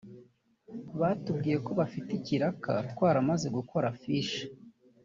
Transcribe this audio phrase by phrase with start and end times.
[0.99, 4.41] Batubwiye ko bafite ikiraka twaramaze gukora affiche